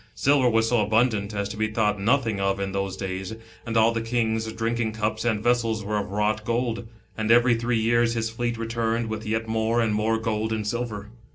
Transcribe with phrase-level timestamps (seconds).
[0.15, 3.35] Silver was so abundant, as to be thought nothing of in those days,
[3.67, 7.79] and all the king's drinking cups and vessels were of wrought gold, and every three
[7.79, 11.11] years his fleet returned w: th yet more and more gold and silver.